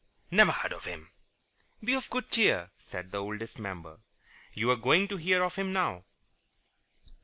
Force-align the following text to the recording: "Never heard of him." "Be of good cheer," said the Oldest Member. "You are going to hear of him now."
"Never 0.31 0.51
heard 0.51 0.73
of 0.73 0.85
him." 0.85 1.11
"Be 1.83 1.93
of 1.93 2.09
good 2.09 2.31
cheer," 2.31 2.71
said 2.79 3.11
the 3.11 3.21
Oldest 3.21 3.59
Member. 3.59 3.99
"You 4.51 4.71
are 4.71 4.75
going 4.75 5.07
to 5.09 5.17
hear 5.17 5.43
of 5.43 5.57
him 5.57 5.71
now." 5.71 6.05